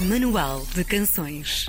Manual 0.00 0.62
de 0.74 0.84
Canções. 0.84 1.66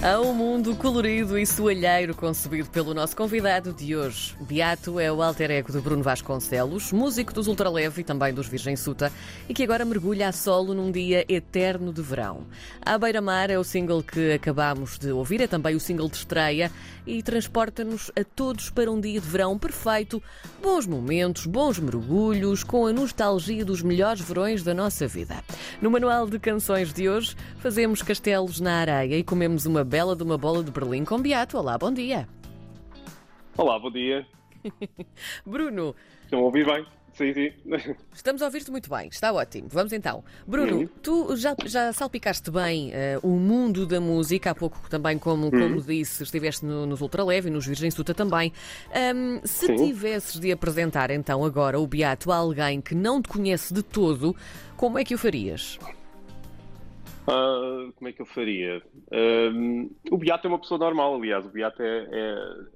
Um 0.00 0.32
mundo 0.32 0.76
colorido 0.76 1.36
e 1.36 1.44
soalheiro 1.44 2.14
concebido 2.14 2.70
pelo 2.70 2.94
nosso 2.94 3.16
convidado 3.16 3.72
de 3.72 3.96
hoje. 3.96 4.32
Beato 4.40 5.00
é 5.00 5.10
o 5.10 5.20
alter 5.20 5.50
ego 5.50 5.72
de 5.72 5.80
Bruno 5.80 6.04
Vasconcelos, 6.04 6.92
músico 6.92 7.34
dos 7.34 7.48
Ultraleve 7.48 8.00
e 8.00 8.04
também 8.04 8.32
dos 8.32 8.46
Virgem 8.46 8.76
Suta, 8.76 9.12
e 9.48 9.54
que 9.54 9.64
agora 9.64 9.84
mergulha 9.84 10.28
a 10.28 10.32
solo 10.32 10.72
num 10.72 10.92
dia 10.92 11.26
eterno 11.28 11.92
de 11.92 12.00
verão. 12.00 12.46
A 12.80 12.96
Beira-Mar 12.96 13.50
é 13.50 13.58
o 13.58 13.64
single 13.64 14.00
que 14.00 14.32
acabamos 14.32 14.98
de 14.98 15.10
ouvir, 15.10 15.40
é 15.40 15.48
também 15.48 15.74
o 15.74 15.80
single 15.80 16.08
de 16.08 16.18
estreia 16.18 16.70
e 17.04 17.20
transporta-nos 17.20 18.12
a 18.14 18.22
todos 18.22 18.70
para 18.70 18.90
um 18.90 19.00
dia 19.00 19.20
de 19.20 19.26
verão 19.26 19.58
perfeito, 19.58 20.22
bons 20.62 20.86
momentos, 20.86 21.44
bons 21.44 21.80
mergulhos, 21.80 22.62
com 22.62 22.86
a 22.86 22.92
nostalgia 22.92 23.64
dos 23.64 23.82
melhores 23.82 24.20
verões 24.20 24.62
da 24.62 24.72
nossa 24.74 25.08
vida. 25.08 25.42
No 25.82 25.90
manual 25.90 26.28
de 26.28 26.38
canções 26.38 26.92
de 26.92 27.08
hoje, 27.08 27.34
fazemos 27.58 28.00
castelos 28.00 28.60
na 28.60 28.74
areia 28.74 29.18
e 29.18 29.24
comemos 29.24 29.66
uma 29.66 29.87
bela 29.88 30.14
de 30.14 30.22
uma 30.22 30.36
bola 30.36 30.62
de 30.62 30.70
Berlim 30.70 31.04
com 31.04 31.18
Beato. 31.20 31.56
Olá, 31.58 31.78
bom 31.78 31.90
dia. 31.92 32.28
Olá, 33.56 33.78
bom 33.78 33.90
dia. 33.90 34.26
Bruno, 35.46 35.94
Estão 36.24 36.40
a 36.40 36.42
ouvir 36.42 36.66
bem? 36.66 36.84
Sim, 37.14 37.32
sim. 37.32 37.52
estamos 38.14 38.42
a 38.42 38.44
ouvir-te 38.44 38.70
muito 38.70 38.88
bem, 38.90 39.08
está 39.08 39.32
ótimo. 39.32 39.66
Vamos 39.70 39.92
então. 39.92 40.22
Bruno, 40.46 40.80
Uhum. 40.80 40.88
tu 41.02 41.36
já, 41.36 41.56
já 41.64 41.92
salpicaste 41.92 42.48
bem 42.50 42.90
eh, 42.92 43.18
o 43.22 43.30
mundo 43.30 43.86
da 43.86 44.00
música, 44.00 44.50
há 44.50 44.54
pouco 44.54 44.78
também, 44.88 45.18
como, 45.18 45.46
Uhum. 45.46 45.50
como 45.50 45.82
disse, 45.82 46.22
estiveste 46.22 46.64
no- 46.64 46.86
nos 46.86 47.00
Ultraleve 47.00 47.48
e 47.48 47.50
nos 47.50 47.66
Virgem 47.66 47.90
Suta 47.90 48.14
também. 48.14 48.52
Ahm, 48.94 49.40
se 49.42 49.66
Sim. 49.66 49.74
tivesses 49.76 50.38
de 50.38 50.52
apresentar 50.52 51.10
então 51.10 51.42
agora 51.44 51.80
o 51.80 51.86
Beato 51.86 52.30
a 52.30 52.36
alguém 52.36 52.80
que 52.80 52.94
não 52.94 53.20
te 53.22 53.28
conhece 53.28 53.72
de 53.74 53.82
todo, 53.82 54.36
como 54.76 54.98
é 54.98 55.02
que 55.04 55.14
o 55.14 55.18
farias? 55.18 55.76
Ah, 57.30 57.90
como 57.94 58.08
é 58.08 58.12
que 58.12 58.22
eu 58.22 58.26
faria? 58.26 58.82
Ahm, 59.12 59.90
o 60.10 60.16
Beato 60.16 60.46
é 60.46 60.50
uma 60.50 60.58
pessoa 60.58 60.78
normal, 60.78 61.14
aliás. 61.14 61.44
O 61.44 61.50
Beato 61.50 61.82
é, 61.82 62.08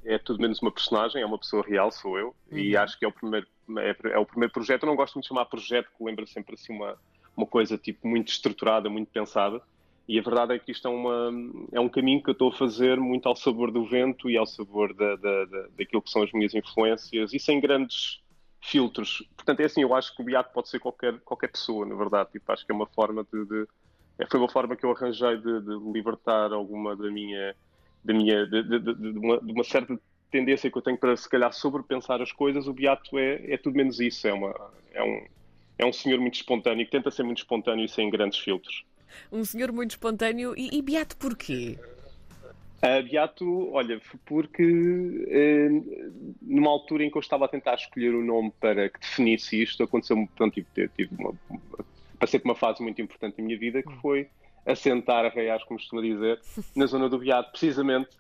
é, 0.05 0.15
é 0.15 0.19
tudo 0.19 0.41
menos 0.41 0.61
uma 0.61 0.71
personagem, 0.71 1.23
é 1.23 1.27
uma 1.27 1.39
pessoa 1.39 1.65
real, 1.67 1.91
sou 1.91 2.19
eu. 2.19 2.37
E 2.51 2.77
acho 2.77 2.99
que 2.99 3.05
é 3.05 3.09
o, 3.09 3.13
primeiro, 3.13 3.47
é, 3.79 3.97
é 4.13 4.19
o 4.19 4.27
primeiro 4.27 4.53
projeto. 4.53 4.83
Eu 4.83 4.89
não 4.89 4.97
gosto 4.97 5.15
muito 5.15 5.25
de 5.25 5.29
chamar 5.29 5.47
projeto, 5.47 5.89
que 5.97 6.05
lembra 6.05 6.27
sempre 6.27 6.55
assim 6.55 6.75
uma, 6.75 6.99
uma 7.35 7.47
coisa 7.47 7.79
tipo 7.79 8.07
muito 8.07 8.29
estruturada, 8.29 8.91
muito 8.91 9.11
pensada. 9.11 9.63
E 10.07 10.19
a 10.19 10.23
verdade 10.23 10.53
é 10.55 10.59
que 10.59 10.73
isto 10.73 10.87
é, 10.87 10.91
uma, 10.91 11.31
é 11.73 11.81
um 11.81 11.89
caminho 11.89 12.23
que 12.23 12.29
eu 12.29 12.33
estou 12.33 12.51
a 12.51 12.53
fazer 12.53 12.99
muito 13.01 13.27
ao 13.29 13.37
sabor 13.37 13.71
do 13.71 13.87
vento 13.87 14.29
e 14.29 14.37
ao 14.37 14.45
sabor 14.45 14.93
da, 14.93 15.17
da, 15.17 15.45
da, 15.47 15.67
daquilo 15.79 16.03
que 16.03 16.11
são 16.11 16.23
as 16.23 16.33
minhas 16.33 16.53
influências 16.55 17.33
e 17.33 17.39
sem 17.39 17.59
grandes 17.61 18.21
filtros. 18.61 19.27
Portanto, 19.35 19.61
é 19.61 19.65
assim, 19.65 19.83
eu 19.83 19.95
acho 19.95 20.15
que 20.15 20.21
o 20.21 20.25
Beato 20.25 20.53
pode 20.53 20.69
ser 20.69 20.79
qualquer, 20.79 21.19
qualquer 21.21 21.49
pessoa, 21.49 21.87
na 21.87 21.95
verdade. 21.95 22.33
Tipo, 22.33 22.53
acho 22.53 22.67
que 22.67 22.73
é 22.73 22.75
uma 22.75 22.87
forma 22.87 23.25
de, 23.33 23.45
de- 23.47 23.67
foi 24.31 24.41
uma 24.41 24.51
forma 24.51 24.77
que 24.77 24.85
eu 24.85 24.91
arranjei 24.93 25.37
de, 25.37 25.61
de 25.61 25.93
libertar 25.93 26.53
alguma 26.53 26.95
da 26.97 27.11
minha, 27.11 27.55
da 28.05 28.13
minha 28.13 28.47
de, 28.47 28.63
de- 28.63 29.19
uma, 29.19 29.41
de 29.41 29.53
uma 29.53 29.65
certa 29.65 29.99
tendência 30.31 30.71
que 30.71 30.77
eu 30.79 30.83
tenho 30.83 30.99
para 30.99 31.17
se 31.17 31.29
calhar 31.29 31.53
sobrepensar 31.53 32.21
as 32.23 32.33
coisas. 32.33 32.67
O 32.67 32.73
Beato 32.73 33.19
é, 33.19 33.53
é 33.53 33.57
tudo 33.57 33.77
menos 33.77 34.01
isso. 34.01 34.27
É, 34.27 34.33
uma, 34.33 34.55
é, 34.93 35.03
um, 35.03 35.27
é 35.79 35.87
um 35.87 35.93
senhor 35.93 36.19
muito 36.21 36.35
espontâneo, 36.35 36.85
que 36.85 36.91
tenta 36.93 37.11
ser 37.11 37.23
muito 37.23 37.39
espontâneo 37.39 37.85
e 37.85 37.89
sem 37.89 38.09
grandes 38.11 38.39
filtros. 38.39 38.85
Um 39.31 39.45
senhor 39.45 39.71
muito 39.73 39.91
espontâneo 39.91 40.55
e, 40.57 40.77
e 40.77 40.83
Beato 40.83 41.17
porquê? 41.17 41.79
Uh, 42.83 43.09
Beato, 43.09 43.71
olha, 43.73 44.01
porque 44.27 45.27
eh, 45.29 45.69
numa 46.43 46.69
altura 46.71 47.05
em 47.05 47.11
que 47.11 47.17
eu 47.17 47.21
estava 47.21 47.45
a 47.45 47.49
tentar 47.49 47.75
escolher 47.75 48.13
o 48.13 48.25
nome 48.25 48.53
para 48.59 48.89
que 48.89 48.99
definisse 48.99 49.63
isto, 49.63 49.85
aconteceu-me, 49.85 50.27
pronto, 50.35 50.53
tive, 50.55 50.89
tive 50.89 51.15
uma, 51.17 51.33
passei 52.23 52.39
por 52.39 52.51
uma 52.51 52.55
fase 52.55 52.81
muito 52.81 53.03
importante 53.03 53.37
da 53.37 53.43
minha 53.43 53.59
vida 53.59 53.83
que 53.83 53.93
foi 53.97 54.29
assentar, 54.65 55.25
arraiar, 55.25 55.59
como 55.67 55.81
costuma 55.81 56.01
dizer, 56.01 56.41
na 56.77 56.87
zona 56.87 57.09
do 57.09 57.19
Beato, 57.19 57.51
precisamente, 57.51 58.11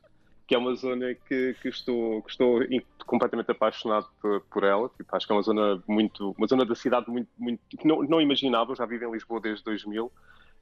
que 0.44 0.56
é 0.56 0.58
uma 0.58 0.74
zona 0.74 1.14
que, 1.14 1.54
que 1.62 1.68
estou, 1.68 2.20
que 2.22 2.32
estou 2.32 2.60
completamente 3.06 3.52
apaixonado 3.52 4.08
por, 4.20 4.40
por 4.40 4.64
ela. 4.64 4.90
Tipo, 4.96 5.16
acho 5.16 5.24
que 5.24 5.32
é 5.32 5.36
uma 5.36 5.42
zona 5.42 5.80
muito, 5.86 6.34
uma 6.36 6.48
zona 6.48 6.66
da 6.66 6.74
cidade 6.74 7.08
muito, 7.08 7.28
muito 7.38 7.60
que 7.68 7.86
não, 7.86 8.02
não 8.02 8.20
imaginava. 8.20 8.72
Eu 8.72 8.76
já 8.76 8.84
vivo 8.84 9.04
em 9.04 9.12
Lisboa 9.12 9.40
desde 9.40 9.62
2000, 9.62 10.10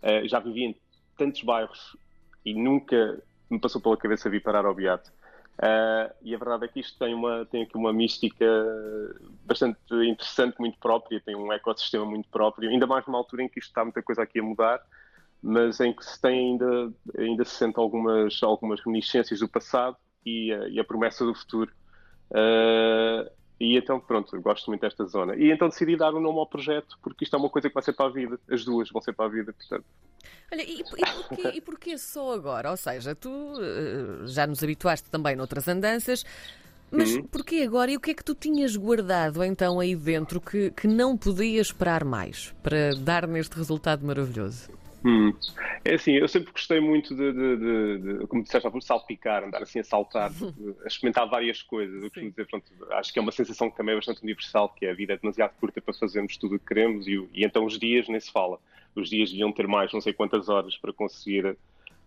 eh, 0.03 0.29
já 0.29 0.39
vivi 0.39 0.65
em 0.65 0.77
tantos 1.17 1.43
bairros 1.43 1.97
e 2.45 2.53
nunca 2.53 3.23
me 3.49 3.59
passou 3.59 3.81
pela 3.81 3.97
cabeça 3.97 4.29
vir 4.29 4.43
parar 4.43 4.67
ao 4.67 4.75
Beato. 4.75 5.11
Ah, 5.63 6.11
e 6.23 6.35
a 6.35 6.39
verdade 6.39 6.65
é 6.65 6.69
que 6.69 6.81
isto 6.81 6.99
tem, 6.99 7.15
uma, 7.15 7.45
tem 7.47 7.63
aqui 7.63 7.77
uma 7.77 7.93
mística 7.93 8.47
bastante 9.45 9.79
interessante, 9.91 10.59
muito 10.59 10.79
própria, 10.79 11.21
tem 11.21 11.37
um 11.37 11.53
ecossistema 11.53 12.05
muito 12.07 12.29
próprio, 12.31 12.71
ainda 12.71 12.87
mais 12.87 13.07
numa 13.07 13.19
altura 13.19 13.43
em 13.43 13.49
que 13.49 13.59
isto 13.59 13.69
está 13.69 13.85
muita 13.85 14.03
coisa 14.03 14.23
aqui 14.23 14.41
a 14.41 14.43
mudar, 14.43 14.81
mas 15.43 15.79
em 15.81 15.93
que 15.93 16.05
se 16.05 16.21
tem 16.21 16.53
ainda, 16.53 16.93
ainda 17.19 17.45
se 17.45 17.57
sente 17.57 17.79
algumas, 17.79 18.43
algumas 18.43 18.81
reminiscências 18.81 19.41
do 19.41 19.49
passado 19.49 19.97
e, 20.25 20.49
e 20.71 20.81
a 20.81 20.85
promessa 20.85 21.25
do 21.25 21.35
futuro. 21.35 21.71
Ah, 22.33 23.31
e 23.61 23.77
então, 23.77 24.01
pronto, 24.01 24.41
gosto 24.41 24.69
muito 24.71 24.81
desta 24.81 25.05
zona. 25.05 25.37
E 25.37 25.53
então 25.53 25.69
decidi 25.69 25.95
dar 25.95 26.15
um 26.15 26.21
nome 26.21 26.39
ao 26.39 26.47
projeto, 26.47 26.99
porque 27.03 27.25
isto 27.25 27.37
é 27.37 27.39
uma 27.39 27.51
coisa 27.51 27.69
que 27.69 27.75
vai 27.75 27.83
ser 27.83 27.93
para 27.93 28.07
a 28.07 28.13
vida. 28.13 28.41
As 28.51 28.65
duas 28.65 28.89
vão 28.91 29.03
ser 29.03 29.13
para 29.13 29.27
a 29.27 29.29
vida, 29.29 29.53
portanto. 29.53 29.85
Olha, 30.51 30.63
e, 30.63 30.81
e 30.81 30.85
porquê, 30.85 31.49
e 31.55 31.61
porquê 31.61 31.99
só 31.99 32.33
agora? 32.33 32.71
Ou 32.71 32.77
seja, 32.77 33.15
tu 33.15 33.31
eh, 33.61 34.27
já 34.27 34.47
nos 34.47 34.63
habituaste 34.65 35.11
também 35.11 35.37
noutras 35.37 35.69
andanças, 35.69 36.25
mas 36.91 37.11
Uhum. 37.15 37.23
porquê 37.25 37.63
agora? 37.63 37.91
E 37.91 37.97
o 37.97 38.01
que 38.01 38.11
é 38.11 38.15
que 38.15 38.25
tu 38.25 38.35
tinhas 38.35 38.75
guardado 38.77 39.45
então 39.45 39.79
aí 39.79 39.95
dentro 39.95 40.41
que, 40.41 40.71
que 40.71 40.89
não 40.89 41.17
podias 41.17 41.69
esperar 41.69 42.05
mais 42.05 42.55
para 42.63 42.95
dar 42.97 43.29
neste 43.29 43.55
resultado 43.57 44.05
maravilhoso? 44.05 44.80
Hum. 45.05 45.33
É 45.85 45.95
assim, 45.95 46.13
eu 46.13 46.29
sempre 46.29 46.53
gostei 46.53 46.79
muito 46.79 47.15
de, 47.17 47.33
de, 47.33 47.57
de- 47.57 48.19
de- 48.21 48.27
como 48.27 48.43
disseste, 48.43 48.71
de 48.71 48.85
salpicar, 48.85 49.43
andar 49.45 49.63
assim 49.63 49.81
a 49.81 49.85
saltar, 49.85 50.31
a 50.85 50.87
experimentar 50.87 51.29
várias 51.29 51.63
coisas. 51.63 51.97
Eu 52.03 52.11
costumo 52.11 52.31
dizer, 52.31 52.47
pronto, 52.49 52.67
acho 52.93 53.13
que 53.13 53.19
é 53.19 53.23
uma 53.23 53.33
sensação 53.33 53.71
que 53.71 53.77
também 53.77 53.95
é 53.95 53.97
bastante 53.97 54.23
universal, 54.23 54.69
que 54.75 54.85
é 54.87 54.91
a 54.91 54.95
vida 54.95 55.15
é 55.15 55.17
demasiado 55.17 55.55
curta 55.57 55.81
para 55.81 55.95
fazermos 55.95 56.37
tudo 56.37 56.57
o 56.57 56.59
que 56.59 56.67
queremos 56.67 57.07
e, 57.07 57.15
e 57.33 57.45
então 57.45 57.65
os 57.65 57.79
dias 57.79 58.09
nem 58.09 58.21
se 58.21 58.31
fala. 58.31 58.59
Os 58.95 59.09
dias 59.09 59.31
deviam 59.31 59.53
ter 59.53 59.67
mais 59.67 59.91
não 59.93 60.01
sei 60.03 60.13
quantas 60.13 60.49
horas 60.51 60.77
para 60.77 60.93
conseguir, 60.93 61.57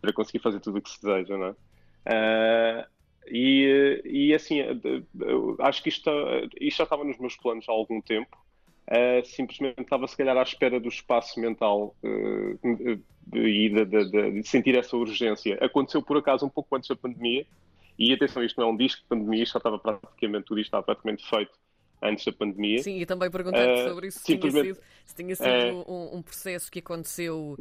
para 0.01 0.13
conseguir 0.13 0.39
fazer 0.39 0.59
tudo 0.59 0.77
o 0.77 0.81
que 0.81 0.89
se 0.89 1.01
deseja, 1.01 1.35
não 1.37 1.47
é? 1.47 1.55
Ah, 2.05 2.87
e, 3.27 4.01
e 4.05 4.33
assim, 4.35 4.59
acho 5.59 5.81
que 5.83 5.89
isto, 5.89 6.09
isto 6.59 6.77
já 6.77 6.83
estava 6.83 7.03
nos 7.03 7.17
meus 7.17 7.35
planos 7.37 7.67
há 7.67 7.71
algum 7.71 8.01
tempo. 8.01 8.37
Uh, 8.89 9.25
simplesmente 9.25 9.81
estava 9.81 10.07
se 10.07 10.17
calhar 10.17 10.37
à 10.37 10.43
espera 10.43 10.79
do 10.79 10.89
espaço 10.89 11.39
mental 11.39 11.95
uh, 12.03 13.37
e 13.37 13.69
de, 13.69 13.85
de- 13.85 14.09
de- 14.11 14.31
de 14.41 14.47
sentir 14.47 14.75
essa 14.75 14.95
urgência. 14.97 15.57
Aconteceu 15.61 16.03
por 16.03 16.17
acaso 16.17 16.45
um 16.45 16.49
pouco 16.49 16.75
antes 16.75 16.89
da 16.89 16.95
pandemia, 16.95 17.45
e 17.97 18.13
atenção, 18.13 18.43
isto 18.43 18.59
não 18.59 18.69
é 18.69 18.71
um 18.71 18.77
disco 18.77 19.01
de 19.01 19.07
pandemia, 19.07 19.43
isto 19.43 19.53
já 19.53 19.59
estava 19.59 19.79
praticamente, 19.79 20.45
tudo 20.45 20.59
isto 20.59 20.67
estava 20.67 20.83
praticamente 20.83 21.27
feito 21.29 21.51
antes 22.01 22.25
da 22.25 22.33
pandemia. 22.33 22.81
Sim, 22.81 22.99
e 22.99 23.05
também 23.05 23.31
perguntar-te 23.31 23.79
Eh, 23.79 23.83
sobre 23.83 24.07
isso, 24.07 24.19
se 24.19 24.37
tinha 24.37 24.51
sido, 24.51 24.79
se 25.05 25.15
tinha 25.15 25.35
sido 25.35 25.85
um, 25.87 26.17
um 26.17 26.21
processo 26.21 26.69
que 26.71 26.79
aconteceu 26.79 27.57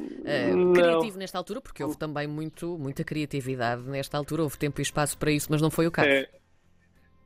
criativo 0.73 1.19
nesta 1.19 1.39
altura, 1.39 1.61
porque 1.61 1.83
houve 1.85 1.97
também 1.97 2.27
muito, 2.27 2.77
muita 2.79 3.05
criatividade 3.05 3.83
nesta 3.83 4.17
altura, 4.19 4.43
houve 4.43 4.59
tempo 4.59 4.81
e 4.81 4.83
espaço 4.83 5.17
para 5.19 5.31
isso, 5.31 5.47
mas 5.51 5.63
não 5.63 5.71
foi 5.71 5.87
o 5.87 5.91
caso. 5.93 6.11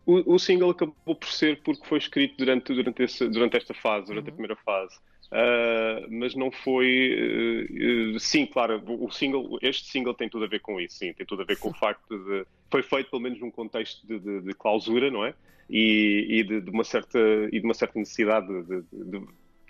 O, 0.06 0.34
o 0.34 0.38
single 0.38 0.70
acabou 0.70 1.16
por 1.16 1.28
ser 1.28 1.62
porque 1.62 1.86
foi 1.86 1.98
escrito 1.98 2.36
durante, 2.38 2.72
durante, 2.72 3.02
esse- 3.02 3.28
durante 3.28 3.56
esta 3.56 3.74
fase, 3.74 4.06
durante 4.06 4.28
a 4.30 4.32
primeira 4.32 4.56
fase. 4.56 4.94
Ah, 5.32 6.06
mas 6.08 6.34
não 6.36 6.50
foi. 6.52 7.66
eh, 8.14 8.18
sim, 8.20 8.46
claro, 8.46 8.82
o 8.86 9.10
single, 9.10 9.58
este 9.60 9.88
single 9.90 10.14
tem 10.14 10.28
tudo 10.28 10.44
a 10.44 10.48
ver 10.48 10.60
com 10.60 10.80
isso, 10.80 10.98
sim, 10.98 11.12
tem 11.12 11.26
tudo 11.26 11.42
a 11.42 11.44
ver 11.44 11.56
com 11.58 11.70
o 11.70 11.74
facto 11.74 12.16
de. 12.16 12.46
Foi 12.70 12.82
feito 12.82 13.10
pelo 13.10 13.22
menos 13.22 13.40
num 13.40 13.50
contexto 13.50 14.06
de, 14.06 14.18
de- 14.20 14.40
de 14.42 14.54
clausura, 14.54 15.10
não 15.10 15.24
é? 15.24 15.34
E, 15.68 16.26
e 16.30 16.44
de, 16.44 16.60
de 16.60 16.70
uma 16.70 16.84
certa, 16.84 17.18
e 17.52 17.58
de 17.58 17.64
uma 17.66 17.74
certa 17.74 17.98
necessidade 17.98 18.46
de, 18.46 18.84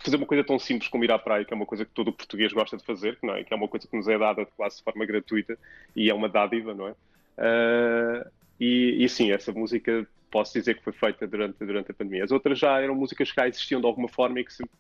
fazer 0.05 0.17
uma 0.17 0.27
coisa 0.27 0.45
tão 0.45 0.59
simples 0.59 0.89
como 0.91 1.05
ir 1.05 1.11
à 1.13 1.19
praia, 1.19 1.45
que 1.45 1.53
é 1.53 1.57
uma 1.57 1.67
coisa 1.67 1.85
que 1.85 1.93
todo 1.93 2.09
o 2.09 2.13
português 2.13 2.53
gosta 2.53 2.77
de 2.77 2.85
fazer, 2.85 3.19
que, 3.19 3.27
não 3.27 3.35
é? 3.35 3.45
que 3.45 3.53
é 3.53 3.57
uma 3.57 3.69
coisa 3.69 3.89
que 3.89 3.97
nos 3.97 4.07
é 4.09 4.19
dada 4.19 4.45
de 4.45 4.51
quase 4.53 4.77
de 4.79 4.83
forma 4.85 5.07
gratuita 5.07 5.59
e 5.95 6.11
é 6.11 6.15
uma 6.15 6.29
dádiva, 6.29 6.75
não 6.75 6.89
é? 6.89 6.95
Ah, 7.39 8.31
e, 8.61 9.05
e 9.05 9.09
sim, 9.09 9.33
essa 9.33 9.53
música 9.53 10.07
posso 10.31 10.53
dizer 10.53 10.77
que 10.77 10.85
foi 10.85 10.93
feita 10.93 11.27
durante, 11.27 11.59
durante 11.65 11.91
a 11.91 11.95
pandemia. 11.95 12.25
As 12.25 12.31
outras 12.31 12.59
já 12.59 12.81
eram 12.81 12.95
músicas 12.95 13.31
que 13.31 13.37
já 13.41 13.49
existiam 13.49 13.81
de 13.81 13.87
alguma 13.87 14.09
forma 14.09 14.41
e 14.41 14.45
que, 14.45 14.53
sempre- 14.53 14.77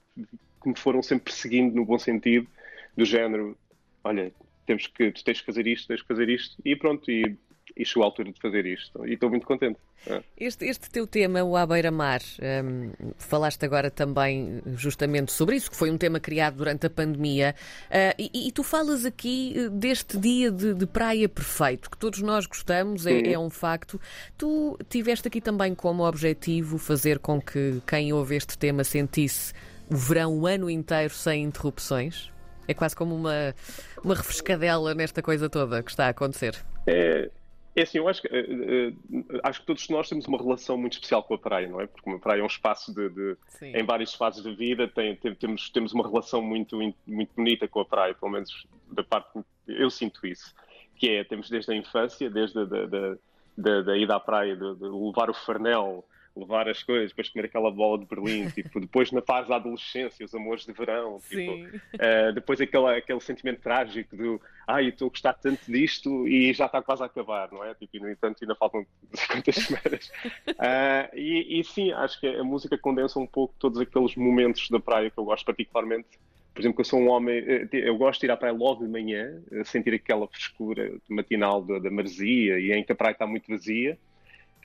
que 0.62 0.68
me 0.68 0.78
foram 0.78 1.02
sempre 1.02 1.24
perseguindo 1.24 1.74
no 1.74 1.84
bom 1.84 1.98
sentido, 1.98 2.48
do 2.96 3.04
género, 3.04 3.56
olha, 4.02 4.32
temos 4.66 4.86
que, 4.86 5.12
tu 5.12 5.22
tens 5.24 5.40
que 5.40 5.46
fazer 5.46 5.66
isto, 5.66 5.88
tens 5.88 6.02
que 6.02 6.08
fazer 6.08 6.28
isto, 6.28 6.56
e 6.64 6.74
pronto, 6.74 7.10
e, 7.10 7.36
e 7.76 7.84
chegou 7.84 8.04
a 8.04 8.06
altura 8.06 8.32
de 8.32 8.40
fazer 8.40 8.64
isto. 8.64 9.06
E 9.06 9.14
estou 9.14 9.28
muito 9.28 9.46
contente. 9.46 9.78
É. 10.06 10.22
Este, 10.38 10.64
este 10.64 10.88
teu 10.88 11.06
tema, 11.06 11.42
o 11.42 11.56
À 11.56 11.66
Beira-Mar, 11.66 12.20
hum, 12.64 12.92
falaste 13.18 13.64
agora 13.64 13.90
também 13.90 14.62
justamente 14.74 15.32
sobre 15.32 15.56
isso, 15.56 15.70
que 15.70 15.76
foi 15.76 15.90
um 15.90 15.98
tema 15.98 16.18
criado 16.18 16.56
durante 16.56 16.86
a 16.86 16.90
pandemia, 16.90 17.54
ah, 17.90 18.14
e, 18.18 18.48
e 18.48 18.52
tu 18.52 18.62
falas 18.62 19.04
aqui 19.04 19.54
eh, 19.56 19.68
deste 19.68 20.16
dia 20.16 20.50
de, 20.50 20.72
de 20.74 20.86
praia 20.86 21.28
perfeito, 21.28 21.90
que 21.90 21.98
todos 21.98 22.22
nós 22.22 22.46
gostamos, 22.46 23.06
é, 23.06 23.32
é 23.32 23.38
um 23.38 23.50
facto. 23.50 24.00
Tu 24.38 24.78
tiveste 24.88 25.28
aqui 25.28 25.40
também 25.40 25.74
como 25.74 26.06
objetivo 26.06 26.78
fazer 26.78 27.18
com 27.18 27.40
que 27.40 27.82
quem 27.86 28.12
ouve 28.12 28.36
este 28.36 28.56
tema 28.56 28.84
sentisse 28.84 29.52
o 29.90 29.96
verão 29.96 30.38
o 30.38 30.46
ano 30.46 30.70
inteiro 30.70 31.12
sem 31.12 31.44
interrupções? 31.44 32.30
É 32.68 32.74
quase 32.74 32.96
como 32.96 33.14
uma, 33.14 33.54
uma 34.02 34.14
refrescadela 34.14 34.94
nesta 34.94 35.22
coisa 35.22 35.48
toda 35.48 35.82
que 35.82 35.90
está 35.90 36.06
a 36.06 36.08
acontecer. 36.08 36.56
É, 36.86 37.30
é 37.76 37.82
assim, 37.82 37.98
eu 37.98 38.08
acho 38.08 38.22
que, 38.22 38.28
uh, 38.28 39.40
acho 39.42 39.60
que 39.60 39.66
todos 39.66 39.88
nós 39.88 40.08
temos 40.08 40.26
uma 40.26 40.38
relação 40.38 40.78
muito 40.78 40.94
especial 40.94 41.22
com 41.22 41.34
a 41.34 41.38
praia, 41.38 41.68
não 41.68 41.80
é? 41.80 41.86
Porque 41.86 42.08
uma 42.08 42.18
praia 42.18 42.40
é 42.40 42.42
um 42.42 42.46
espaço 42.46 42.94
de, 42.94 43.08
de 43.10 43.36
em 43.60 43.84
várias 43.84 44.14
fases 44.14 44.42
da 44.42 44.50
vida, 44.52 44.88
tem, 44.88 45.14
tem, 45.16 45.34
temos, 45.34 45.68
temos 45.70 45.92
uma 45.92 46.06
relação 46.06 46.40
muito, 46.40 46.78
muito 47.06 47.34
bonita 47.36 47.68
com 47.68 47.80
a 47.80 47.84
praia, 47.84 48.14
pelo 48.14 48.32
menos 48.32 48.66
da 48.90 49.04
parte, 49.04 49.28
eu 49.66 49.90
sinto 49.90 50.26
isso, 50.26 50.54
que 50.96 51.10
é, 51.10 51.24
temos 51.24 51.50
desde 51.50 51.70
a 51.72 51.76
infância, 51.76 52.30
desde 52.30 52.58
a 52.60 52.64
da, 52.64 52.86
da, 52.86 53.16
da, 53.56 53.82
da 53.82 53.96
ida 53.96 54.16
à 54.16 54.20
praia, 54.20 54.56
de, 54.56 54.74
de 54.76 54.84
levar 54.84 55.28
o 55.28 55.34
farnel, 55.34 56.04
levar 56.36 56.68
as 56.68 56.82
coisas, 56.82 57.10
depois 57.10 57.28
comer 57.28 57.46
aquela 57.46 57.70
bola 57.70 57.98
de 57.98 58.04
Berlim, 58.04 58.48
tipo, 58.50 58.78
depois 58.78 59.10
na 59.10 59.22
fase 59.22 59.48
da 59.48 59.56
adolescência, 59.56 60.24
os 60.24 60.34
amores 60.34 60.64
de 60.64 60.72
verão, 60.72 61.18
tipo, 61.28 61.52
uh, 61.52 62.32
depois 62.34 62.60
aquele, 62.60 62.96
aquele 62.96 63.20
sentimento 63.20 63.60
trágico 63.60 64.16
do 64.16 64.40
ai, 64.66 64.86
ah, 64.86 64.88
estou 64.88 65.06
a 65.06 65.10
gostar 65.10 65.32
tanto 65.34 65.70
disto 65.70 66.26
e 66.26 66.52
já 66.52 66.66
está 66.66 66.82
quase 66.82 67.02
a 67.02 67.06
acabar, 67.06 67.50
não 67.52 67.64
é? 67.64 67.72
Tipo, 67.74 67.96
e 67.96 68.00
no 68.00 68.10
entanto 68.10 68.38
ainda 68.42 68.54
faltam 68.56 68.84
quantas 69.30 69.54
semanas. 69.54 70.10
Uh, 70.48 71.16
e, 71.16 71.60
e, 71.60 71.64
sim, 71.64 71.92
acho 71.92 72.20
que 72.20 72.26
a 72.26 72.44
música 72.44 72.76
condensa 72.76 73.18
um 73.18 73.26
pouco 73.26 73.54
todos 73.58 73.80
aqueles 73.80 74.16
momentos 74.16 74.68
da 74.68 74.80
praia 74.80 75.08
que 75.10 75.18
eu 75.18 75.24
gosto 75.24 75.44
particularmente. 75.44 76.08
Por 76.52 76.62
exemplo, 76.62 76.80
eu 76.80 76.84
sou 76.84 77.00
um 77.00 77.08
homem, 77.08 77.36
eh, 77.36 77.68
eu 77.70 77.98
gosto 77.98 78.20
de 78.20 78.26
ir 78.26 78.30
à 78.30 78.36
praia 78.36 78.54
logo 78.54 78.82
de 78.82 78.90
manhã, 78.90 79.42
sentir 79.66 79.92
aquela 79.92 80.26
frescura 80.26 80.90
matinal 81.06 81.60
da, 81.62 81.78
da 81.78 81.90
maresia 81.90 82.58
e 82.58 82.72
em 82.72 82.82
que 82.82 82.90
a 82.90 82.94
praia 82.94 83.12
está 83.12 83.26
muito 83.26 83.46
vazia. 83.46 83.98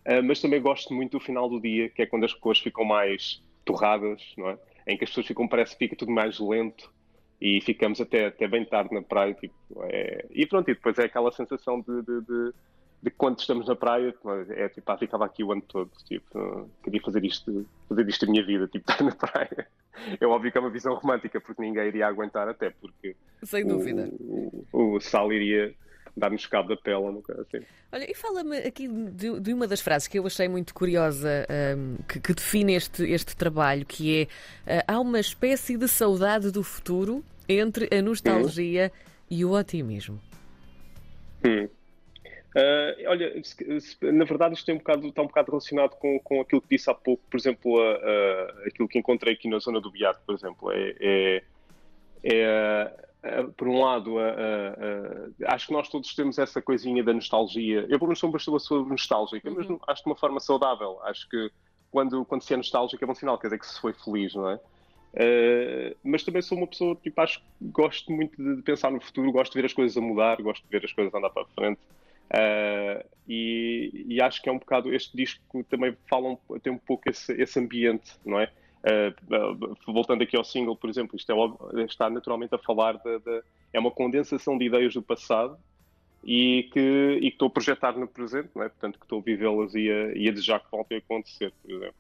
Uh, 0.06 0.24
mas 0.24 0.42
também 0.42 0.62
gosto 0.62 0.94
muito 0.94 1.18
do 1.18 1.19
final 1.19 1.48
do 1.48 1.59
dia, 1.59 1.89
que 1.89 2.01
é 2.01 2.06
quando 2.06 2.25
as 2.25 2.33
cores 2.33 2.59
ficam 2.59 2.83
mais 2.83 3.42
torradas, 3.63 4.33
não 4.38 4.50
é? 4.50 4.57
Em 4.88 4.98
que 4.98 5.03
as 5.03 5.09
pessoas 5.12 5.27
ficam, 5.27 5.48
parece 5.48 5.74
que 5.74 5.86
fica 5.86 5.95
tudo 5.95 6.12
mais 6.12 6.39
lento 6.39 6.92
e 7.39 7.62
ficamos 7.62 8.01
até, 8.01 8.27
até 8.27 8.48
bem 8.48 8.65
tarde 8.65 8.94
na 8.94 9.01
praia. 9.01 9.33
Tipo, 9.33 9.56
é... 9.83 10.25
E 10.31 10.45
pronto, 10.45 10.69
e 10.69 10.74
depois 10.74 10.98
é 10.98 11.06
aquela 11.06 11.31
sensação 11.31 11.81
de, 11.81 12.01
de, 12.01 12.21
de, 12.21 12.53
de 13.03 13.12
quando 13.12 13.39
estamos 13.39 13.68
na 13.68 13.75
praia, 13.75 14.13
é 14.50 14.69
tipo, 14.69 14.92
ah, 14.92 14.98
ficava 14.98 15.25
aqui 15.25 15.44
o 15.44 15.51
ano 15.51 15.62
todo, 15.62 15.92
tipo, 16.07 16.69
queria 16.83 17.01
fazer 17.01 17.24
isto, 17.24 17.65
fazer 17.88 18.07
isto 18.09 18.25
a 18.25 18.30
minha 18.30 18.45
vida, 18.45 18.68
tipo, 18.68 18.89
estar 18.89 19.03
na 19.03 19.15
praia. 19.15 19.68
É 20.19 20.25
óbvio 20.25 20.51
que 20.51 20.57
é 20.57 20.62
uma 20.62 20.69
visão 20.71 20.95
romântica, 20.95 21.39
porque 21.39 21.62
ninguém 21.62 21.88
iria 21.88 22.07
aguentar, 22.07 22.48
até 22.48 22.71
porque. 22.71 23.15
Sem 23.44 23.65
dúvida. 23.65 24.09
O, 24.19 24.65
o, 24.71 24.95
o 24.95 25.01
Sal 25.01 25.31
iria 25.31 25.75
dar-nos 26.16 26.46
cabo 26.46 26.69
da 26.69 26.78
pele, 26.78 26.98
um 26.98 27.22
assim. 27.40 27.66
Olha, 27.92 28.10
e 28.10 28.13
fala-me 28.16 28.58
aqui 28.58 28.88
de, 28.88 29.40
de, 29.40 29.54
uma 29.54 29.68
das 29.68 29.81
frases 29.81 30.08
que 30.08 30.19
eu 30.19 30.25
achei 30.25 30.48
muito 30.48 30.74
curiosa, 30.74 31.46
um, 31.78 31.98
que, 32.08 32.19
que, 32.19 32.34
define 32.34 32.75
este, 32.75 33.04
este 33.04 33.36
trabalho, 33.36 33.86
que 33.86 34.28
é 34.68 34.80
uh, 34.80 34.84
há 34.88 35.00
uma 35.00 35.19
espécie 35.19 35.78
de 35.78 35.88
saudade 35.88 36.52
do 36.52 36.63
futuro 36.63 37.24
entre 37.48 37.90
a 37.96 38.02
nostalgia 38.02 38.92
hum. 38.94 39.25
e 39.30 39.46
o 39.46 39.52
otimismo. 39.52 40.19
Hum. 41.46 41.68
Uh, 42.54 43.08
olha, 43.08 43.34
na 44.02 44.25
verdade 44.25 44.56
isto 44.56 44.66
tem 44.66 44.75
um 44.75 44.80
bocado, 44.80 45.08
está 45.08 45.22
um 45.22 45.28
bocado 45.28 45.52
relacionado 45.52 45.96
com, 45.96 46.19
com 46.19 46.42
aquilo 46.42 46.62
que 46.62 46.68
disse 46.75 46.90
há 46.90 46.94
pouco, 46.94 47.24
por 47.31 47.40
exemplo, 47.40 47.80
a, 47.80 47.94
a, 47.94 48.68
aquilo 48.68 48.90
que 48.90 49.00
encontrei 49.00 49.36
aqui 49.36 49.50
na 49.50 49.58
zona 49.60 49.80
do 49.80 49.90
Beato, 49.90 50.19
por 50.25 50.36
exemplo, 50.36 50.69
é, 50.69 50.96
é, 51.00 51.44
é 52.24 53.11
por 53.56 53.68
um 53.68 53.80
lado, 53.80 54.16
uh, 54.16 54.20
uh, 54.20 55.34
acho 55.46 55.68
que 55.68 55.74
nós 55.74 55.88
todos 55.88 56.14
temos 56.16 56.40
essa 56.40 56.62
coisinha 56.62 57.04
da 57.04 57.14
nostalgia. 57.14 57.82
Eu, 57.82 58.00
pelo 58.00 58.08
menos, 58.08 58.20
sou 58.20 58.30
uma 58.30 58.34
pessoa 58.38 58.84
nostálgica, 58.84 59.48
uhum. 59.50 59.56
mas 59.58 59.80
acho 59.90 60.04
de 60.04 60.10
uma 60.10 60.16
forma 60.16 60.40
saudável. 60.40 61.00
Acho 61.04 61.30
que 61.30 61.52
quando, 61.92 62.26
quando 62.26 62.42
se 62.42 62.54
é 62.54 62.58
nostálgico 62.58 63.04
é 63.04 63.08
bom 63.08 63.14
sinal, 63.14 63.38
quer 63.38 63.48
dizer 63.48 63.60
que 63.60 63.68
se 63.68 63.80
foi 63.80 63.94
feliz, 63.94 64.34
não 64.34 64.50
é? 64.50 64.60
mas 66.06 66.24
também 66.24 66.42
sou 66.42 66.58
uma 66.58 66.68
pessoa, 66.68 66.96
tipo, 66.96 67.20
acho 67.20 67.40
que 67.40 67.46
gosto 67.64 68.10
muito 68.14 68.42
de, 68.42 68.56
de, 68.56 68.62
pensar 68.62 68.90
no 68.90 69.02
futuro, 69.02 69.30
gosto 69.30 69.52
de 69.52 69.60
ver 69.60 69.66
as 69.66 69.74
coisas 69.74 69.98
a 69.98 70.00
mudar, 70.00 70.42
gosto 70.42 70.64
de 70.64 70.70
ver 70.70 70.86
as 70.86 70.94
coisas 70.94 71.14
a 71.14 71.18
andar 71.18 71.30
para 71.32 71.44
a 71.44 71.46
frente. 71.48 71.82
E, 73.28 74.06
e, 74.08 74.22
acho 74.22 74.42
que 74.42 74.48
é 74.48 74.54
um 74.54 74.58
bocado, 74.58 74.94
este 74.94 75.16
disco 75.16 75.66
também 75.66 75.98
fala, 76.10 76.30
um, 76.30 76.60
tem 76.60 76.72
um 76.72 76.78
pouco 76.78 77.10
esse, 77.10 77.34
esse 77.34 77.60
ambiente, 77.60 78.14
não 78.26 78.40
é? 78.40 78.50
Uh, 78.81 79.75
voltando 79.86 80.24
aqui 80.24 80.36
ao 80.36 80.44
single, 80.44 80.75
por 80.75 80.89
exemplo, 80.89 81.16
isto 81.16 81.31
é, 81.31 81.83
está 81.83 82.10
naturalmente 82.10 82.56
a 82.56 82.57
falar 82.57 82.98
de, 82.98 83.19
de, 83.19 83.44
é 83.72 83.80
uma 83.80 83.92
condensação 83.92 84.57
de 84.57 84.66
ideias 84.66 84.94
do 84.94 85.04
passado 85.04 85.56
e 86.24 86.68
que, 86.74 87.19
e 87.22 87.30
que 87.30 87.36
estou 87.36 87.48
a 87.48 87.51
projetar 87.51 87.98
no 87.98 88.07
presente, 88.07 88.50
não 88.56 88.63
é? 88.63 88.69
portanto 88.69 88.98
que 88.98 89.06
estou 89.06 89.19
a 89.19 89.22
vivê-las 89.22 89.75
e 89.75 89.89
a, 89.89 90.18
e 90.18 90.28
a 90.28 90.31
desejar 90.31 90.60
que 90.60 90.72
voltem 90.72 90.98
a 90.98 91.00
acontecer, 91.00 91.54
por 91.62 91.72
exemplo. 91.72 91.95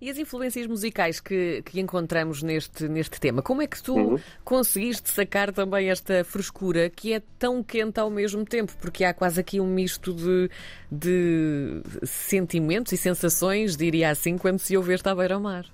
E 0.00 0.10
as 0.10 0.18
influências 0.18 0.66
musicais 0.66 1.20
que, 1.20 1.62
que 1.62 1.80
encontramos 1.80 2.42
neste, 2.42 2.88
neste 2.88 3.20
tema, 3.20 3.42
como 3.42 3.62
é 3.62 3.66
que 3.66 3.82
tu 3.82 3.94
uhum. 3.94 4.18
conseguiste 4.44 5.10
sacar 5.10 5.52
também 5.52 5.90
esta 5.90 6.24
frescura 6.24 6.90
que 6.90 7.12
é 7.12 7.22
tão 7.38 7.62
quente 7.62 8.00
ao 8.00 8.10
mesmo 8.10 8.44
tempo? 8.44 8.72
Porque 8.80 9.04
há 9.04 9.14
quase 9.14 9.40
aqui 9.40 9.60
um 9.60 9.66
misto 9.66 10.12
de, 10.12 10.50
de 10.90 11.82
sentimentos 12.04 12.92
e 12.92 12.96
sensações, 12.96 13.76
diria 13.76 14.10
assim, 14.10 14.36
quando 14.36 14.58
se 14.58 14.76
ouve 14.76 14.94
esta 14.94 15.14
beira-mar. 15.14 15.66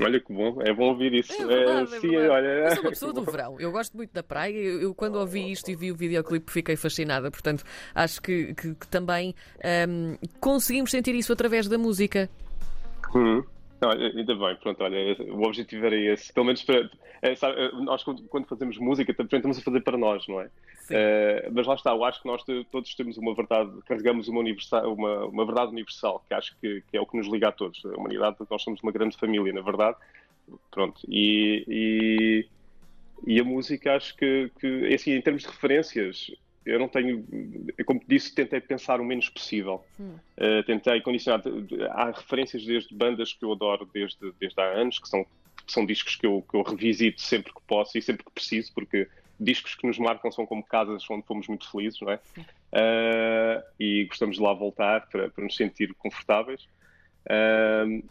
Olha 0.04 0.20
que 0.20 0.32
bom, 0.32 0.60
é 0.62 0.72
bom 0.72 0.88
ouvir 0.88 1.14
isso. 1.14 1.32
É 1.32 1.46
verdade, 1.46 1.94
é, 1.94 2.00
sim, 2.00 2.16
é 2.16 2.28
olha... 2.28 2.48
Eu 2.48 2.70
sou 2.70 2.82
uma 2.82 2.90
pessoa 2.90 3.12
do 3.12 3.22
verão, 3.22 3.60
eu 3.60 3.70
gosto 3.70 3.96
muito 3.96 4.12
da 4.12 4.22
praia. 4.22 4.56
Eu, 4.56 4.80
eu 4.80 4.94
quando 4.94 5.16
ouvi 5.16 5.50
isto 5.50 5.70
e 5.70 5.76
vi 5.76 5.92
o 5.92 5.96
videoclipe 5.96 6.50
fiquei 6.50 6.76
fascinada. 6.76 7.30
Portanto, 7.30 7.64
acho 7.94 8.20
que, 8.20 8.54
que, 8.54 8.74
que 8.74 8.88
também 8.88 9.34
um, 9.88 10.16
conseguimos 10.40 10.90
sentir 10.90 11.14
isso 11.14 11.32
através 11.32 11.68
da 11.68 11.78
música. 11.78 12.28
Uhum. 13.14 13.44
Olha, 13.82 14.08
ainda 14.08 14.34
bem, 14.34 14.56
pronto, 14.56 14.82
olha, 14.82 15.16
o 15.32 15.42
objetivo 15.42 15.86
era 15.86 15.96
esse. 15.96 16.32
Pelo 16.32 16.46
menos 16.46 16.62
para. 16.62 16.90
É, 17.22 17.34
sabe, 17.34 17.56
nós, 17.82 18.02
quando 18.02 18.46
fazemos 18.46 18.76
música, 18.78 19.14
também 19.14 19.38
estamos 19.38 19.58
a 19.58 19.62
fazer 19.62 19.80
para 19.80 19.96
nós, 19.96 20.26
não 20.28 20.40
é? 20.40 20.46
Uh, 20.46 21.52
mas 21.52 21.66
lá 21.66 21.74
está, 21.74 21.90
eu 21.92 22.04
acho 22.04 22.20
que 22.20 22.26
nós 22.26 22.42
todos 22.70 22.94
temos 22.94 23.16
uma 23.16 23.34
verdade, 23.34 23.70
carregamos 23.86 24.28
uma, 24.28 24.40
universal, 24.40 24.92
uma, 24.92 25.26
uma 25.26 25.46
verdade 25.46 25.72
universal, 25.72 26.24
que 26.28 26.34
acho 26.34 26.54
que, 26.60 26.82
que, 26.90 26.96
é 26.96 27.00
o 27.00 27.06
que 27.06 27.16
nos 27.16 27.26
liga 27.28 27.48
a 27.48 27.52
todos. 27.52 27.82
A 27.84 27.96
humanidade, 27.96 28.36
nós 28.50 28.62
somos 28.62 28.82
uma 28.82 28.92
grande 28.92 29.16
família, 29.16 29.52
na 29.52 29.62
verdade. 29.62 29.96
Pronto, 30.70 31.00
e, 31.08 31.64
e, 31.68 32.46
e 33.26 33.40
a 33.40 33.44
música, 33.44 33.94
acho 33.94 34.16
que, 34.16 34.50
que, 34.60 34.86
é 34.90 34.94
assim, 34.94 35.12
em 35.12 35.22
termos 35.22 35.42
de 35.42 35.48
referências, 35.48 36.30
eu 36.70 36.78
não 36.78 36.88
tenho, 36.88 37.24
como 37.84 38.00
disse, 38.06 38.34
tentei 38.34 38.60
pensar 38.60 39.00
o 39.00 39.04
menos 39.04 39.28
possível. 39.28 39.84
Hum. 39.98 40.14
Uh, 40.38 40.62
tentei 40.64 41.00
condicionar. 41.00 41.42
Há 41.90 42.06
referências 42.06 42.64
desde 42.64 42.94
bandas 42.94 43.32
que 43.32 43.44
eu 43.44 43.52
adoro 43.52 43.88
desde, 43.92 44.32
desde 44.38 44.60
há 44.60 44.64
anos, 44.64 44.98
que 44.98 45.08
são, 45.08 45.26
são 45.66 45.84
discos 45.84 46.16
que 46.16 46.26
eu, 46.26 46.44
que 46.48 46.56
eu 46.56 46.62
revisito 46.62 47.20
sempre 47.20 47.52
que 47.52 47.60
posso 47.66 47.98
e 47.98 48.02
sempre 48.02 48.24
que 48.24 48.30
preciso, 48.30 48.72
porque 48.72 49.08
discos 49.38 49.74
que 49.74 49.86
nos 49.86 49.98
marcam 49.98 50.30
são 50.30 50.46
como 50.46 50.62
casas 50.62 51.04
onde 51.10 51.26
fomos 51.26 51.48
muito 51.48 51.70
felizes, 51.70 52.00
não 52.00 52.12
é? 52.12 52.20
Uh, 52.36 53.62
e 53.80 54.04
gostamos 54.04 54.36
de 54.36 54.42
lá 54.42 54.52
voltar 54.52 55.08
para, 55.08 55.28
para 55.30 55.44
nos 55.44 55.56
sentir 55.56 55.92
confortáveis. 55.94 56.68
Uh, 57.26 58.02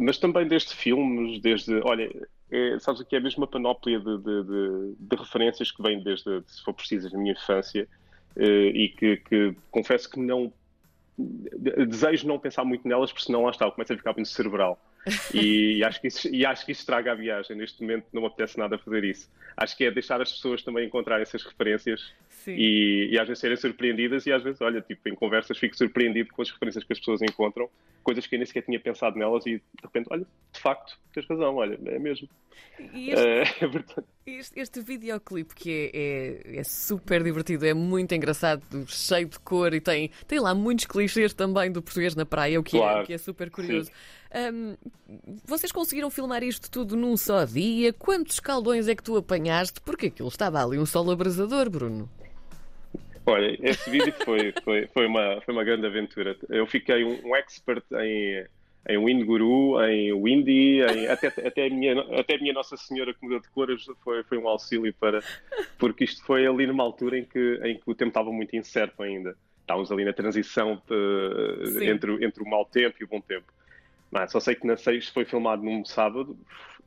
mas 0.00 0.18
também 0.18 0.46
desde 0.46 0.74
filmes, 0.74 1.40
desde. 1.40 1.80
Olha, 1.82 2.10
é, 2.50 2.78
sabes 2.78 3.00
o 3.00 3.04
que 3.04 3.14
é 3.14 3.20
mesmo 3.20 3.42
uma 3.42 3.46
panóplia 3.46 3.98
de, 3.98 4.18
de, 4.18 4.42
de, 4.44 4.94
de, 4.98 5.16
referências 5.16 5.70
que 5.70 5.82
vêm 5.82 6.02
desde, 6.02 6.42
se 6.46 6.62
for 6.62 6.72
preciso, 6.72 7.10
da 7.10 7.18
minha 7.18 7.32
infância 7.32 7.86
uh, 8.36 8.40
e 8.42 8.88
que, 8.88 9.16
que, 9.18 9.54
confesso 9.70 10.10
que 10.10 10.18
não. 10.18 10.52
Desejo 11.18 12.28
não 12.28 12.38
pensar 12.38 12.64
muito 12.64 12.86
nelas, 12.86 13.10
porque 13.10 13.26
senão 13.26 13.42
lá 13.42 13.50
está, 13.50 13.68
começa 13.70 13.92
a 13.92 13.96
ficar 13.96 14.12
muito 14.14 14.28
cerebral. 14.28 14.80
E, 15.34 15.84
acho 15.84 16.00
que 16.00 16.08
isso, 16.08 16.28
e 16.28 16.44
acho 16.44 16.64
que 16.64 16.72
isso 16.72 16.82
estraga 16.82 17.12
a 17.12 17.14
viagem. 17.14 17.56
Neste 17.56 17.80
momento 17.82 18.06
não 18.12 18.22
me 18.22 18.28
apetece 18.28 18.58
nada 18.58 18.78
fazer 18.78 19.04
isso. 19.04 19.30
Acho 19.56 19.76
que 19.76 19.84
é 19.84 19.90
deixar 19.90 20.20
as 20.20 20.32
pessoas 20.32 20.62
também 20.62 20.86
encontrarem 20.86 21.22
essas 21.22 21.42
referências 21.44 22.12
e, 22.46 23.08
e, 23.12 23.18
às 23.18 23.26
vezes 23.26 23.40
serem 23.40 23.56
surpreendidas. 23.56 24.26
E 24.26 24.32
às 24.32 24.42
vezes, 24.42 24.60
olha, 24.60 24.80
tipo, 24.80 25.08
em 25.08 25.14
conversas 25.14 25.58
fico 25.58 25.76
surpreendido 25.76 26.32
com 26.32 26.42
as 26.42 26.50
referências 26.50 26.84
que 26.84 26.92
as 26.92 26.98
pessoas 26.98 27.22
encontram, 27.22 27.68
coisas 28.02 28.26
que 28.26 28.34
eu 28.34 28.38
nem 28.38 28.46
sequer 28.46 28.62
tinha 28.62 28.80
pensado 28.80 29.18
nelas 29.18 29.44
e 29.46 29.56
de 29.56 29.62
repente, 29.82 30.06
olha, 30.10 30.26
de 30.52 30.60
facto, 30.60 30.98
tens 31.12 31.26
razão, 31.26 31.56
olha, 31.56 31.78
é 31.86 31.98
mesmo. 31.98 32.28
E 32.92 33.10
este, 33.10 33.64
uh, 33.66 34.04
este, 34.26 34.60
este 34.60 34.80
videoclipe 34.80 35.54
que 35.54 35.90
é, 35.92 36.54
é, 36.54 36.58
é, 36.58 36.64
super 36.64 37.22
divertido, 37.22 37.66
é 37.66 37.74
muito 37.74 38.14
engraçado, 38.14 38.62
cheio 38.86 39.28
de 39.28 39.38
cor 39.40 39.74
e 39.74 39.80
tem, 39.80 40.10
tem 40.26 40.38
lá 40.38 40.54
muitos 40.54 40.86
clichês 40.86 41.34
também 41.34 41.72
do 41.72 41.82
português 41.82 42.14
na 42.14 42.24
praia, 42.24 42.58
o 42.60 42.62
que, 42.62 42.76
é, 42.76 42.80
claro. 42.80 43.02
é, 43.02 43.06
que 43.06 43.12
é 43.12 43.18
super 43.18 43.50
curioso. 43.50 43.90
Um, 44.34 44.76
vocês 45.44 45.72
conseguiram 45.72 46.10
filmar 46.10 46.42
isto 46.42 46.70
tudo 46.70 46.96
num 46.96 47.16
só 47.16 47.44
dia? 47.44 47.92
Quantos 47.92 48.34
escaldões 48.34 48.86
é 48.86 48.94
que 48.94 49.02
tu 49.02 49.16
apanhaste? 49.16 49.80
Porque 49.80 50.06
aquilo 50.06 50.28
estava 50.28 50.62
ali 50.62 50.78
um 50.78 50.86
sol 50.86 51.10
abrasador, 51.10 51.70
Bruno. 51.70 52.08
Olha, 53.24 53.56
esse 53.60 53.90
vídeo 53.90 54.12
foi, 54.24 54.52
foi, 54.64 54.86
foi, 54.86 55.06
uma, 55.06 55.40
foi 55.42 55.54
uma 55.54 55.64
grande 55.64 55.86
aventura. 55.86 56.36
Eu 56.48 56.66
fiquei 56.66 57.04
um, 57.04 57.28
um 57.28 57.36
expert 57.36 57.84
em, 57.92 58.46
em 58.88 58.98
Wind 58.98 59.24
Guru, 59.24 59.82
em 59.84 60.12
Windy, 60.12 60.80
em, 60.80 61.06
até, 61.08 61.26
até, 61.26 61.66
a 61.66 61.70
minha, 61.70 62.00
até 62.18 62.36
a 62.36 62.38
minha 62.38 62.54
Nossa 62.54 62.76
Senhora 62.76 63.12
que 63.12 63.22
mudou 63.22 63.40
de 63.40 63.48
cores 63.50 63.84
foi, 64.02 64.22
foi 64.24 64.38
um 64.38 64.48
auxílio 64.48 64.94
para. 64.94 65.22
Porque 65.78 66.04
isto 66.04 66.24
foi 66.24 66.46
ali 66.46 66.66
numa 66.66 66.82
altura 66.82 67.18
em 67.18 67.24
que, 67.24 67.60
em 67.64 67.76
que 67.76 67.82
o 67.86 67.94
tempo 67.94 68.08
estava 68.08 68.32
muito 68.32 68.56
incerto 68.56 69.02
ainda. 69.02 69.36
Estávamos 69.60 69.92
ali 69.92 70.04
na 70.06 70.14
transição 70.14 70.80
de, 70.88 71.84
entre, 71.84 72.24
entre 72.24 72.42
o 72.42 72.48
mau 72.48 72.64
tempo 72.64 72.96
e 73.00 73.04
o 73.04 73.08
bom 73.08 73.20
tempo. 73.20 73.52
Mas 74.10 74.32
só 74.32 74.40
sei 74.40 74.54
que 74.54 74.66
na 74.66 74.76
6 74.76 75.08
foi 75.08 75.24
filmado 75.24 75.62
num 75.62 75.84
sábado 75.84 76.38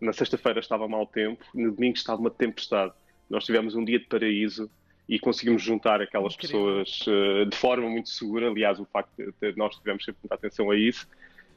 na 0.02 0.12
sexta-feira 0.12 0.60
estava 0.60 0.88
mau 0.88 1.06
tempo, 1.06 1.46
no 1.54 1.72
domingo 1.72 1.96
estava 1.96 2.20
uma 2.20 2.32
tempestade. 2.32 2.92
Nós 3.30 3.46
tivemos 3.46 3.76
um 3.76 3.86
dia 3.86 4.00
de 4.00 4.08
paraíso 4.08 4.70
e 5.08 5.20
conseguimos 5.20 5.62
juntar 5.62 6.02
aquelas 6.02 6.34
Incrível. 6.34 6.84
pessoas 6.84 7.08
uh, 7.08 7.46
de 7.46 7.56
forma 7.56 7.88
muito 7.88 8.10
segura. 8.10 8.50
Aliás, 8.50 8.80
o 8.80 8.86
facto 8.86 9.12
de, 9.16 9.32
de 9.52 9.58
nós 9.58 9.76
tivemos 9.76 10.04
sempre 10.04 10.20
muita 10.24 10.36
atenção 10.36 10.72
a 10.72 10.76
isso. 10.76 11.08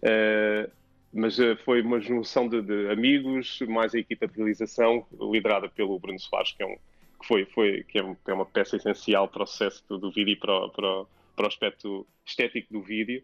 Uh, 0.02 0.70
mas 1.12 1.38
uh, 1.38 1.56
foi 1.64 1.80
uma 1.80 2.00
junção 2.00 2.48
de, 2.48 2.60
de, 2.60 2.90
amigos, 2.90 3.60
mais 3.66 3.94
a 3.94 3.98
equipa 3.98 4.28
de 4.28 4.36
realização, 4.36 5.06
liderada 5.18 5.68
pelo 5.68 5.98
Bruno 5.98 6.18
Soares, 6.20 6.52
que, 6.52 6.62
é 6.62 6.66
um, 6.66 6.74
que, 6.74 7.26
foi, 7.26 7.46
foi, 7.46 7.84
que 7.84 7.98
é, 7.98 8.04
um, 8.04 8.16
é 8.26 8.32
uma 8.34 8.44
peça 8.44 8.76
essencial 8.76 9.26
para 9.28 9.44
o 9.44 9.46
sucesso 9.46 9.82
do, 9.88 9.96
do 9.96 10.10
vídeo 10.10 10.32
e 10.32 10.36
para, 10.36 10.68
para, 10.68 11.04
para, 11.34 11.44
o 11.44 11.46
aspecto 11.46 12.06
estético 12.26 12.72
do 12.72 12.82
vídeo. 12.82 13.22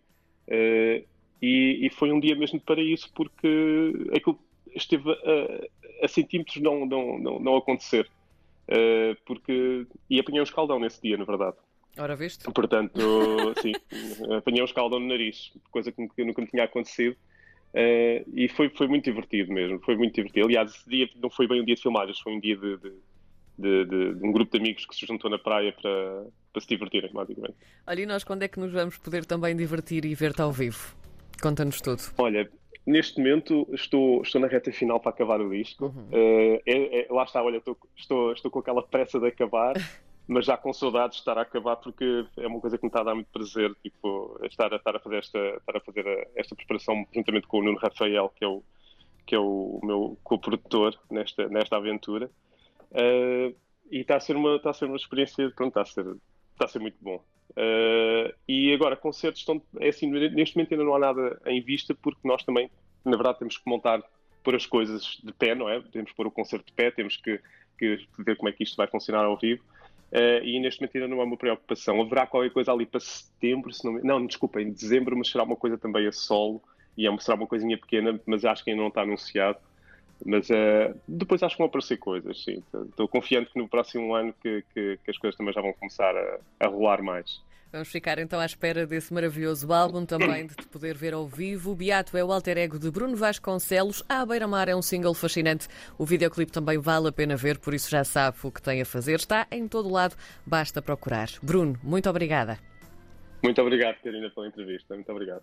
E, 1.43 1.87
e, 1.87 1.91
foi 1.91 2.13
um 2.13 2.21
dia 2.21 2.35
mesmo 2.35 2.61
para 2.61 2.83
isso, 2.83 3.11
porque 3.15 4.11
aquilo 4.15 4.39
esteve 4.75 5.11
a, 5.11 6.05
a 6.05 6.09
centímetros 6.09 6.57
não, 6.63 6.85
não, 6.85 7.19
não, 7.19 7.39
não 7.41 7.57
acontecer. 7.57 8.09
Uh, 8.69 9.17
porque. 9.25 9.87
E 10.09 10.21
apanhei 10.21 10.41
um 10.41 10.45
escaldão 10.45 10.79
nesse 10.79 11.01
dia, 11.03 11.17
na 11.17 11.25
verdade. 11.25 11.57
Ora, 11.99 12.15
viste? 12.15 12.45
Portanto, 12.53 13.01
sim, 13.61 13.73
apanhei 14.37 14.63
um 14.63 14.67
escaldão 14.67 15.01
no 15.01 15.09
nariz, 15.09 15.53
coisa 15.71 15.91
que 15.91 16.25
nunca 16.25 16.41
me 16.41 16.47
tinha 16.47 16.65
acontecido. 16.65 17.17
Uh, 17.73 18.27
e 18.35 18.49
foi, 18.49 18.69
foi 18.71 18.89
muito 18.89 19.05
divertido 19.05 19.53
mesmo, 19.53 19.81
foi 19.81 19.97
muito 19.97 20.15
divertido. 20.15 20.47
Aliás, 20.47 20.73
esse 20.73 20.89
dia 20.89 21.09
não 21.17 21.31
foi 21.31 21.47
bem 21.47 21.61
um 21.61 21.65
dia 21.65 21.75
de 21.75 21.83
filmagens, 21.83 22.19
foi 22.19 22.33
um 22.33 22.41
dia 22.41 22.57
de, 22.57 22.77
de, 22.77 23.85
de, 23.85 24.15
de 24.15 24.27
um 24.27 24.33
grupo 24.33 24.51
de 24.53 24.59
amigos 24.59 24.87
que 24.87 24.95
se 24.95 25.07
juntou 25.07 25.31
na 25.31 25.39
praia 25.39 25.73
para, 25.73 26.27
para 26.53 26.61
se 26.61 26.69
divertirem, 26.69 27.13
basicamente. 27.13 27.55
Olha, 27.87 28.01
e 28.01 28.07
nós 28.07 28.25
quando 28.25 28.43
é 28.43 28.49
que 28.49 28.59
nos 28.59 28.73
vamos 28.73 28.99
poder 28.99 29.25
também 29.25 29.57
divertir 29.57 30.05
e 30.05 30.15
ver-te 30.15 30.43
ao 30.43 30.53
vivo? 30.53 31.00
Conta-nos 31.41 31.81
tudo. 31.81 32.03
Olha, 32.19 32.51
neste 32.87 33.19
momento 33.19 33.69
estou, 33.73 34.23
estou 34.23 34.41
na 34.41 34.47
reta 34.47 34.73
final 34.73 35.01
para 35.01 35.11
acabar 35.11 35.41
o 35.41 35.51
disco. 35.51 35.87
Uhum. 35.87 36.09
Uh, 36.09 36.61
é, 36.67 37.01
é, 37.01 37.07
lá 37.11 37.25
está, 37.25 37.43
olha, 37.43 37.59
estou, 37.59 37.77
estou, 37.97 38.33
estou 38.33 38.51
com 38.51 38.59
aquela 38.59 38.83
pressa 38.83 39.19
de 39.19 39.27
acabar, 39.27 39.75
mas 40.27 40.47
já 40.47 40.57
com 40.57 40.73
saudades 40.73 41.17
de 41.17 41.21
estar 41.23 41.39
a 41.39 41.43
acabar 41.43 41.77
porque 41.77 42.27
é 42.37 42.47
uma 42.47 42.61
coisa 42.61 42.77
que 42.77 42.85
me 42.85 42.89
está 42.89 43.01
a 43.01 43.05
dar 43.05 43.15
muito 43.15 43.31
prazer, 43.33 43.75
tipo, 43.83 44.39
estar, 44.45 44.73
estar 44.73 44.97
a 44.97 45.01
fazer 45.01 45.19
esta, 45.19 45.39
estar 45.39 45.77
a 45.77 45.81
fazer 45.81 46.07
a, 46.07 46.27
esta 46.41 46.55
preparação 46.55 47.07
juntamente 47.15 47.47
com 47.47 47.59
o 47.59 47.63
Nuno 47.63 47.79
Rafael, 47.79 48.29
que 48.35 48.45
é 48.45 48.49
o, 48.49 48.63
que 49.27 49.35
é 49.35 49.39
o 49.39 49.81
meu 49.83 50.19
co-produtor 50.25 50.99
nesta, 51.11 51.49
nesta 51.49 51.77
aventura. 51.77 52.31
Uh, 52.91 53.55
e 53.91 54.01
está 54.01 54.17
a 54.17 54.21
ser 54.21 54.37
uma, 54.37 54.57
está 54.57 54.71
a 54.71 54.75
ser 54.75 54.87
uma 54.87 54.97
experiência, 54.97 55.51
pronto, 55.51 55.71
está 55.71 55.83
a 55.83 55.85
ser, 55.85 56.17
está 56.61 56.67
a 56.67 56.69
ser 56.69 56.79
muito 56.79 56.97
bom. 57.01 57.23
Uh, 57.51 58.33
e 58.47 58.73
agora, 58.73 58.97
concertos 58.97 59.41
estão. 59.41 59.61
É 59.81 59.89
assim, 59.89 60.11
neste 60.11 60.57
momento 60.57 60.73
ainda 60.73 60.85
não 60.85 60.95
há 60.95 60.99
nada 60.99 61.41
em 61.47 61.61
vista, 61.61 61.95
porque 61.95 62.21
nós 62.27 62.45
também, 62.45 62.71
na 63.05 63.17
verdade, 63.17 63.39
temos 63.39 63.57
que 63.57 63.69
montar, 63.69 64.03
pôr 64.45 64.55
as 64.55 64.67
coisas 64.67 65.19
de 65.23 65.33
pé, 65.33 65.55
não 65.55 65.69
é? 65.69 65.81
Temos 65.93 66.11
que 66.11 66.17
pôr 66.17 66.27
o 66.27 66.31
concerto 66.31 66.67
de 66.67 66.73
pé, 66.73 66.91
temos 66.91 67.17
que, 67.17 67.41
que 67.79 67.99
ver 68.19 68.37
como 68.37 68.49
é 68.49 68.53
que 68.53 68.63
isto 68.63 68.77
vai 68.77 68.87
funcionar 68.87 69.25
ao 69.25 69.37
vivo. 69.37 69.63
Uh, 70.13 70.43
e 70.45 70.59
neste 70.61 70.81
momento 70.81 70.97
ainda 70.97 71.09
não 71.09 71.21
é 71.21 71.25
uma 71.25 71.37
preocupação. 71.37 72.01
Haverá 72.01 72.27
qualquer 72.27 72.51
coisa 72.51 72.73
ali 72.73 72.85
para 72.85 73.01
setembro, 73.01 73.73
se 73.73 73.85
não, 73.85 74.01
não 74.03 74.27
desculpa, 74.27 74.61
em 74.61 74.71
dezembro, 74.71 75.17
mas 75.17 75.29
será 75.29 75.45
uma 75.45 75.57
coisa 75.57 75.79
também 75.79 76.07
a 76.07 76.13
solo 76.13 76.63
e 76.97 77.07
é, 77.07 77.19
será 77.19 77.37
uma 77.37 77.47
coisinha 77.47 77.79
pequena, 77.79 78.21
mas 78.27 78.45
acho 78.45 78.65
que 78.65 78.71
ainda 78.71 78.83
não 78.83 78.89
está 78.89 79.03
anunciado. 79.03 79.59
Mas 80.25 80.49
uh, 80.51 80.95
depois 81.09 81.43
acho 81.43 81.55
que 81.55 81.59
vão 81.59 81.69
aparecer 81.69 81.97
coisas, 81.97 82.43
sim. 82.43 82.63
Estou 82.89 83.09
confiante 83.09 83.51
que 83.53 83.59
no 83.59 83.69
próximo 83.69 84.15
ano 84.15 84.35
que, 84.43 84.63
que, 84.75 84.99
que, 85.05 85.11
as 85.11 85.19
coisas 85.19 85.37
também 85.37 85.53
já 85.53 85.61
vão 85.61 85.73
começar 85.73 86.15
a, 86.15 86.39
a 86.61 86.69
rolar 86.69 87.03
mais. 87.03 87.43
Vamos 87.73 87.89
ficar 87.89 88.19
então 88.19 88.41
à 88.41 88.45
espera 88.45 88.85
desse 88.85 89.15
maravilhoso 89.15 89.73
álbum, 89.73 90.05
também 90.05 90.45
de 90.45 90.57
te 90.57 90.67
poder 90.67 90.97
ver 90.97 91.15
ao 91.15 91.29
vivo. 91.29 91.73
Beato 91.73 92.17
é 92.17 92.25
o 92.25 92.33
alter 92.33 92.59
ego 92.59 92.81
de 92.81 92.91
Bruno 92.91 93.17
Vasconcelos. 93.17 94.03
A 94.09 94.27
Beira-Mar 94.27 94.69
é 94.69 94.75
um 94.75 94.83
single 94.83 95.15
fascinante. 95.15 95.69
O 95.97 96.05
videoclipe 96.05 96.51
também 96.51 96.79
vale 96.79 97.09
a 97.09 97.13
pena 97.13 97.37
ver, 97.37 97.59
por 97.59 97.73
isso 97.73 97.89
já 97.89 98.03
sabe 98.03 98.37
o 98.43 98.51
que 98.51 98.61
tem 98.61 98.83
a 98.83 98.85
fazer. 98.85 99.21
Está 99.21 99.47
em 99.53 99.69
todo 99.69 99.89
lado, 99.89 100.17
basta 100.45 100.83
procurar. 100.83 101.29
Bruno, 101.41 101.79
muito 101.81 102.11
obrigada. 102.11 102.59
Muito 103.41 103.63
obrigado, 103.63 103.97
Karina, 104.03 104.29
pela 104.31 104.49
entrevista. 104.49 104.95
Muito 104.95 105.13
obrigado. 105.13 105.39